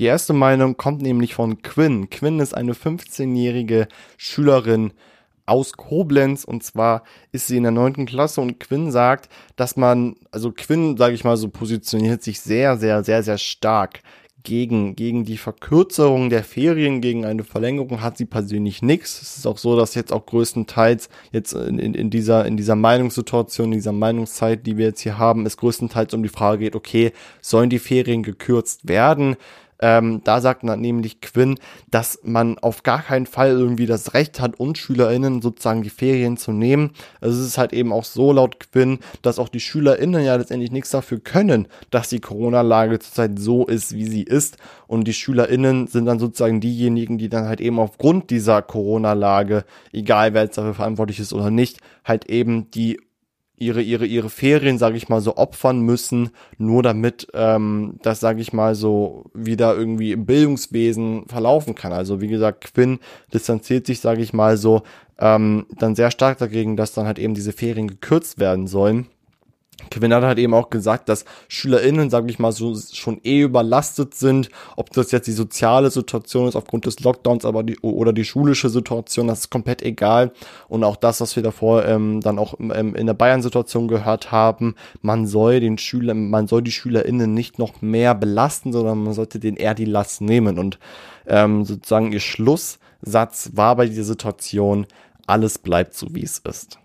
[0.00, 2.08] Die erste Meinung kommt nämlich von Quinn.
[2.08, 3.86] Quinn ist eine 15-jährige
[4.16, 4.94] Schülerin
[5.44, 10.16] aus Koblenz und zwar ist sie in der neunten Klasse und Quinn sagt, dass man,
[10.30, 14.00] also Quinn, sage ich mal so, positioniert sich sehr, sehr, sehr, sehr stark
[14.42, 19.20] gegen, gegen die Verkürzung der Ferien, gegen eine Verlängerung hat sie persönlich nichts.
[19.20, 22.74] Es ist auch so, dass jetzt auch größtenteils jetzt in, in, in, dieser, in dieser
[22.74, 26.74] Meinungssituation, in dieser Meinungszeit, die wir jetzt hier haben, es größtenteils um die Frage geht,
[26.74, 29.36] okay, sollen die Ferien gekürzt werden?
[29.80, 31.58] Ähm, da sagt dann nämlich Quinn,
[31.90, 36.36] dass man auf gar keinen Fall irgendwie das Recht hat, uns SchülerInnen sozusagen die Ferien
[36.36, 36.90] zu nehmen.
[37.20, 40.70] Also es ist halt eben auch so laut Quinn, dass auch die SchülerInnen ja letztendlich
[40.70, 44.58] nichts dafür können, dass die Corona-Lage zurzeit so ist, wie sie ist.
[44.86, 50.34] Und die SchülerInnen sind dann sozusagen diejenigen, die dann halt eben aufgrund dieser Corona-Lage, egal
[50.34, 53.00] wer jetzt dafür verantwortlich ist oder nicht, halt eben die
[53.60, 58.40] ihre ihre ihre Ferien, sage ich mal so, opfern müssen, nur damit ähm, das, sage
[58.40, 61.92] ich mal so, wieder irgendwie im Bildungswesen verlaufen kann.
[61.92, 62.98] Also wie gesagt, Quinn
[63.32, 64.82] distanziert sich, sage ich mal so,
[65.18, 69.06] ähm, dann sehr stark dagegen, dass dann halt eben diese Ferien gekürzt werden sollen.
[69.90, 74.14] Kevin hat halt eben auch gesagt, dass SchülerInnen, sage ich mal, so schon eh überlastet
[74.14, 74.50] sind.
[74.76, 78.68] Ob das jetzt die soziale Situation ist aufgrund des Lockdowns, aber die oder die schulische
[78.68, 80.32] Situation, das ist komplett egal.
[80.68, 84.74] Und auch das, was wir davor ähm, dann auch ähm, in der Bayern-Situation gehört haben,
[85.02, 89.38] man soll den Schülern, man soll die SchülerInnen nicht noch mehr belasten, sondern man sollte
[89.38, 90.58] den eher die Last nehmen.
[90.58, 90.78] Und
[91.26, 94.86] ähm, sozusagen ihr Schlusssatz war bei dieser Situation,
[95.26, 96.78] alles bleibt so, wie es ist.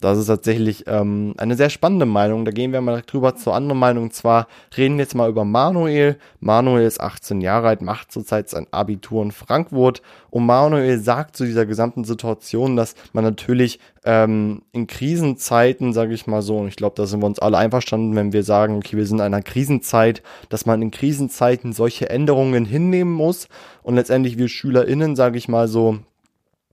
[0.00, 2.44] Das ist tatsächlich ähm, eine sehr spannende Meinung.
[2.44, 4.04] Da gehen wir mal drüber zur anderen Meinung.
[4.04, 6.18] Und zwar reden wir jetzt mal über Manuel.
[6.40, 10.02] Manuel ist 18 Jahre alt, macht zurzeit sein Abitur in Frankfurt.
[10.30, 16.26] Und Manuel sagt zu dieser gesamten Situation, dass man natürlich ähm, in Krisenzeiten, sage ich
[16.26, 18.96] mal so, und ich glaube, da sind wir uns alle einverstanden, wenn wir sagen, okay,
[18.96, 23.48] wir sind in einer Krisenzeit, dass man in Krisenzeiten solche Änderungen hinnehmen muss.
[23.82, 25.98] Und letztendlich wir SchülerInnen, sage ich mal so,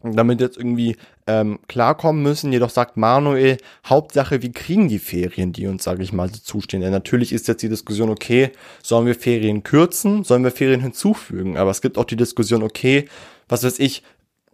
[0.04, 0.96] damit jetzt irgendwie
[1.28, 2.52] ähm, klarkommen müssen.
[2.52, 6.82] Jedoch sagt Manuel, Hauptsache, wir kriegen die Ferien, die uns, sage ich mal, zustehen.
[6.82, 8.52] Denn natürlich ist jetzt die Diskussion, okay,
[8.84, 11.58] sollen wir Ferien kürzen, sollen wir Ferien hinzufügen?
[11.58, 13.06] Aber es gibt auch die Diskussion, okay,
[13.48, 14.04] was weiß ich,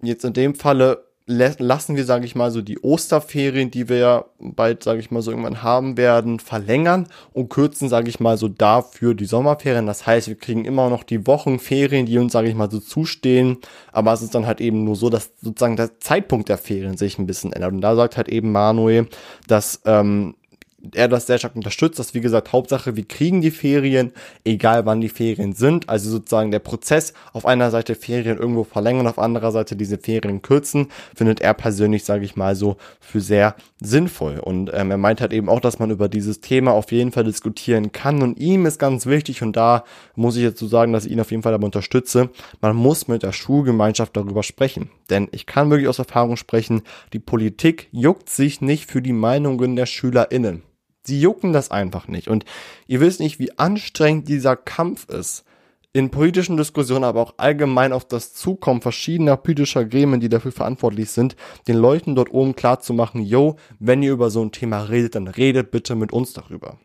[0.02, 4.26] jetzt in dem Falle lassen wir, sage ich mal, so die Osterferien, die wir ja
[4.40, 8.48] bald, sage ich mal, so irgendwann haben werden, verlängern und kürzen, sage ich mal, so
[8.48, 9.86] dafür die Sommerferien.
[9.86, 13.58] Das heißt, wir kriegen immer noch die Wochenferien, die uns, sage ich mal, so zustehen.
[13.92, 17.20] Aber es ist dann halt eben nur so, dass sozusagen der Zeitpunkt der Ferien sich
[17.20, 17.74] ein bisschen ändert.
[17.74, 19.08] Und da sagt halt eben Manuel,
[19.48, 20.36] dass ähm,
[20.94, 24.12] er das sehr stark unterstützt, dass wie gesagt Hauptsache wir kriegen die Ferien,
[24.44, 29.08] egal wann die Ferien sind, also sozusagen der Prozess auf einer Seite Ferien irgendwo verlängern,
[29.08, 33.56] auf anderer Seite diese Ferien kürzen, findet er persönlich, sage ich mal so, für sehr
[33.80, 34.40] sinnvoll.
[34.40, 37.24] Und ähm, er meint halt eben auch, dass man über dieses Thema auf jeden Fall
[37.24, 38.22] diskutieren kann.
[38.22, 39.84] Und ihm ist ganz wichtig und da
[40.16, 42.30] muss ich jetzt so sagen, dass ich ihn auf jeden Fall dabei unterstütze,
[42.62, 46.82] man muss mit der Schulgemeinschaft darüber sprechen, denn ich kann wirklich aus Erfahrung sprechen,
[47.14, 50.64] die Politik juckt sich nicht für die Meinungen der SchülerInnen.
[51.08, 52.28] Sie jucken das einfach nicht.
[52.28, 52.44] Und
[52.86, 55.46] ihr wisst nicht, wie anstrengend dieser Kampf ist.
[55.94, 61.10] In politischen Diskussionen, aber auch allgemein auf das Zukommen verschiedener politischer Gremien, die dafür verantwortlich
[61.10, 64.82] sind, den Leuten dort oben klar zu machen, yo, wenn ihr über so ein Thema
[64.82, 66.78] redet, dann redet bitte mit uns darüber.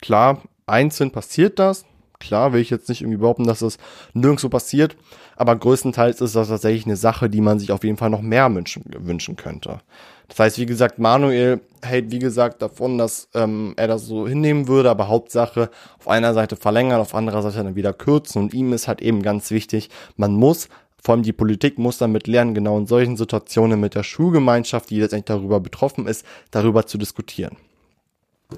[0.00, 1.86] Klar, einzeln passiert das.
[2.20, 3.78] Klar, will ich jetzt nicht irgendwie behaupten, dass das
[4.14, 4.96] nirgendwo passiert,
[5.36, 8.54] aber größtenteils ist das tatsächlich eine Sache, die man sich auf jeden Fall noch mehr
[8.54, 9.80] wünschen, wünschen könnte.
[10.28, 14.68] Das heißt, wie gesagt, Manuel hält, wie gesagt, davon, dass ähm, er das so hinnehmen
[14.68, 18.42] würde, aber Hauptsache auf einer Seite verlängern, auf anderer Seite dann wieder kürzen.
[18.42, 20.68] Und ihm ist halt eben ganz wichtig, man muss
[21.02, 25.00] vor allem die Politik muss damit lernen, genau in solchen Situationen mit der Schulgemeinschaft, die
[25.00, 27.56] letztendlich darüber betroffen ist, darüber zu diskutieren.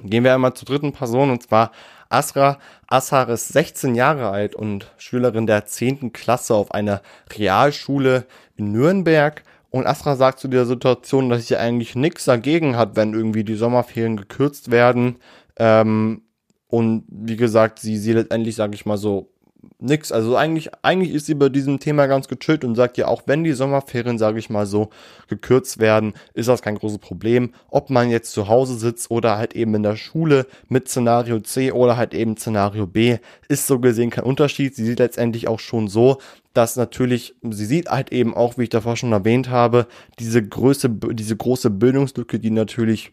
[0.03, 1.71] Gehen wir einmal zur dritten Person und zwar
[2.13, 2.59] Asra.
[2.87, 6.13] Asra ist 16 Jahre alt und Schülerin der 10.
[6.13, 7.03] Klasse auf einer
[7.37, 9.43] Realschule in Nürnberg.
[9.71, 13.55] Und Astra sagt zu der Situation, dass sie eigentlich nichts dagegen hat, wenn irgendwie die
[13.55, 15.17] Sommerferien gekürzt werden.
[15.57, 16.23] Ähm,
[16.69, 19.32] und wie gesagt, sie, sie letztendlich, sage ich mal so,
[19.79, 20.13] nix.
[20.13, 23.45] Also eigentlich, eigentlich ist sie bei diesem Thema ganz gechillt und sagt ja, auch wenn
[23.45, 24.91] die Sommerferien, sage ich mal so,
[25.29, 27.53] gekürzt werden, ist das kein großes Problem.
[27.69, 31.73] Ob man jetzt zu Hause sitzt oder halt eben in der Schule mit Szenario C
[31.73, 34.75] oder halt eben Szenario B, ist so gesehen kein Unterschied.
[34.75, 36.19] Sie sieht letztendlich auch schon so,
[36.55, 39.87] dass natürlich, sie sieht halt eben auch, wie ich davor schon erwähnt habe,
[40.19, 43.13] diese Größe, diese große Bildungslücke, die natürlich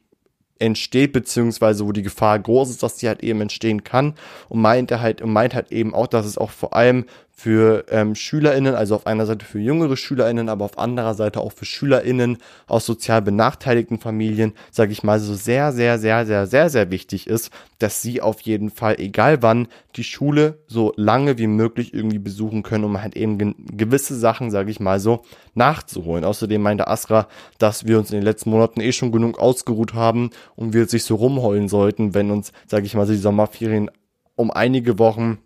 [0.60, 4.14] entsteht, beziehungsweise wo die Gefahr groß ist, dass die halt eben entstehen kann.
[4.50, 7.06] Und meint er halt und meint halt eben auch, dass es auch vor allem
[7.40, 11.54] für ähm, SchülerInnen, also auf einer Seite für jüngere SchülerInnen, aber auf anderer Seite auch
[11.54, 16.70] für SchülerInnen aus sozial benachteiligten Familien, sage ich mal, so sehr, sehr, sehr, sehr, sehr,
[16.70, 21.48] sehr wichtig ist, dass sie auf jeden Fall, egal wann, die Schule so lange wie
[21.48, 25.22] möglich irgendwie besuchen können, um halt eben gewisse Sachen, sage ich mal so,
[25.54, 26.26] nachzuholen.
[26.26, 30.32] Außerdem meinte Asra, dass wir uns in den letzten Monaten eh schon genug ausgeruht haben
[30.58, 33.90] und wir sich so rumheulen sollten, wenn uns, sage ich mal, so die Sommerferien
[34.36, 35.38] um einige Wochen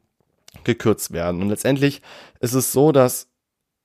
[0.64, 1.42] gekürzt werden.
[1.42, 2.02] Und letztendlich
[2.40, 3.33] ist es so, dass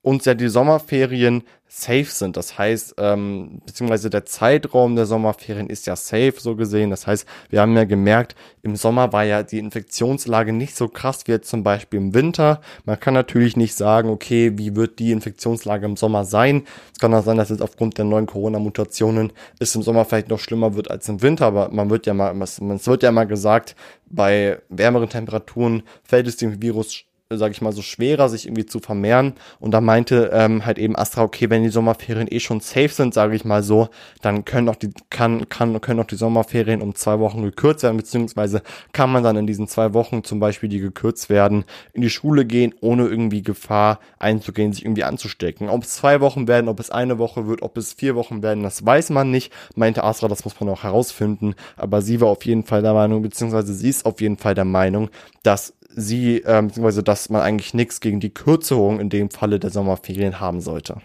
[0.02, 2.36] uns ja die Sommerferien safe sind.
[2.36, 6.90] Das heißt, ähm, beziehungsweise der Zeitraum der Sommerferien ist ja safe so gesehen.
[6.90, 11.26] Das heißt, wir haben ja gemerkt, im Sommer war ja die Infektionslage nicht so krass
[11.26, 12.62] wie jetzt zum Beispiel im Winter.
[12.84, 16.64] Man kann natürlich nicht sagen, okay, wie wird die Infektionslage im Sommer sein?
[16.94, 20.40] Es kann auch sein, dass es aufgrund der neuen Corona-Mutationen es im Sommer vielleicht noch
[20.40, 23.76] schlimmer wird als im Winter, aber man wird ja mal, es wird ja mal gesagt,
[24.06, 27.04] bei wärmeren Temperaturen fällt es dem Virus
[27.36, 29.34] sage ich mal, so schwerer, sich irgendwie zu vermehren.
[29.60, 33.12] Und da meinte ähm, halt eben Astra, okay, wenn die Sommerferien eh schon safe sind,
[33.12, 33.90] sage ich mal so,
[34.22, 37.98] dann können auch die kann kann können auch die Sommerferien um zwei Wochen gekürzt werden,
[37.98, 38.62] beziehungsweise
[38.92, 42.46] kann man dann in diesen zwei Wochen zum Beispiel, die gekürzt werden, in die Schule
[42.46, 45.68] gehen, ohne irgendwie Gefahr einzugehen, sich irgendwie anzustecken.
[45.68, 48.62] Ob es zwei Wochen werden, ob es eine Woche wird, ob es vier Wochen werden,
[48.62, 49.52] das weiß man nicht.
[49.74, 51.56] Meinte Astra, das muss man auch herausfinden.
[51.76, 54.64] Aber sie war auf jeden Fall der Meinung, beziehungsweise sie ist auf jeden Fall der
[54.64, 55.10] Meinung,
[55.42, 59.70] dass sie, äh, beziehungsweise dass man eigentlich nichts gegen die Kürzerung in dem Falle der
[59.70, 61.00] Sommerferien haben sollte.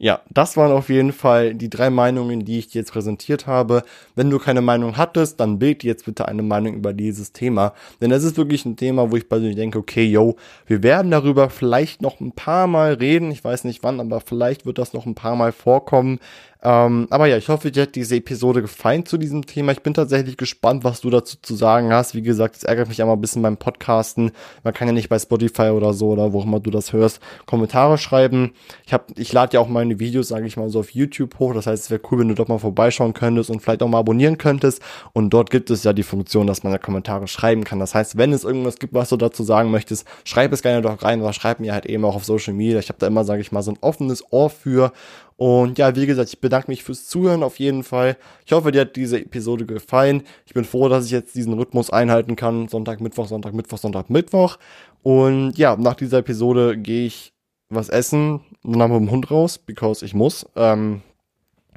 [0.00, 3.82] Ja, das waren auf jeden Fall die drei Meinungen, die ich jetzt präsentiert habe.
[4.14, 7.72] Wenn du keine Meinung hattest, dann bild jetzt bitte eine Meinung über dieses Thema.
[8.00, 11.50] Denn es ist wirklich ein Thema, wo ich persönlich denke, okay, yo, wir werden darüber
[11.50, 13.32] vielleicht noch ein paar Mal reden.
[13.32, 16.20] Ich weiß nicht wann, aber vielleicht wird das noch ein paar Mal vorkommen.
[16.60, 19.70] Ähm, aber ja, ich hoffe, dir hat diese Episode gefallen zu diesem Thema.
[19.72, 22.16] Ich bin tatsächlich gespannt, was du dazu zu sagen hast.
[22.16, 24.32] Wie gesagt, es ärgert mich einmal ein bisschen beim Podcasten.
[24.64, 27.96] Man kann ja nicht bei Spotify oder so oder wo immer du das hörst, Kommentare
[27.96, 28.54] schreiben.
[28.84, 31.54] Ich hab, ich lade ja auch meine Videos, sage ich mal, so auf YouTube hoch.
[31.54, 33.98] Das heißt, es wäre cool, wenn du dort mal vorbeischauen könntest und vielleicht auch mal
[33.98, 34.82] abonnieren könntest.
[35.12, 37.78] Und dort gibt es ja die Funktion, dass man ja Kommentare schreiben kann.
[37.78, 41.02] Das heißt, wenn es irgendwas gibt, was du dazu sagen möchtest, schreib es gerne doch
[41.02, 42.80] rein oder schreib mir halt eben auch auf Social Media.
[42.80, 44.92] Ich habe da immer, sage ich mal, so ein offenes Ohr für
[45.38, 48.16] und ja, wie gesagt, ich bedanke mich fürs Zuhören auf jeden Fall.
[48.44, 50.24] Ich hoffe, dir hat diese Episode gefallen.
[50.46, 52.66] Ich bin froh, dass ich jetzt diesen Rhythmus einhalten kann.
[52.66, 54.58] Sonntag, Mittwoch, Sonntag, Mittwoch, Sonntag, Mittwoch.
[55.04, 57.32] Und ja, nach dieser Episode gehe ich
[57.70, 60.44] was essen dann mit dem Hund raus, because ich muss.
[60.56, 61.02] Ähm,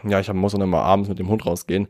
[0.07, 1.87] ja, ich muss dann immer abends mit dem Hund rausgehen.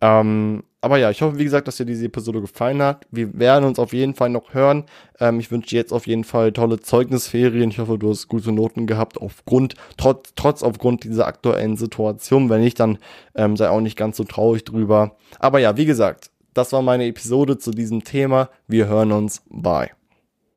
[0.00, 3.06] Ähm, aber ja, ich hoffe, wie gesagt, dass dir diese Episode gefallen hat.
[3.10, 4.84] Wir werden uns auf jeden Fall noch hören.
[5.18, 7.70] Ähm, ich wünsche dir jetzt auf jeden Fall tolle Zeugnisferien.
[7.70, 12.50] Ich hoffe, du hast gute Noten gehabt, aufgrund, trotz, trotz aufgrund dieser aktuellen Situation.
[12.50, 12.98] Wenn nicht, dann
[13.34, 15.16] ähm, sei auch nicht ganz so traurig drüber.
[15.38, 18.50] Aber ja, wie gesagt, das war meine Episode zu diesem Thema.
[18.68, 19.42] Wir hören uns.
[19.48, 19.90] Bye.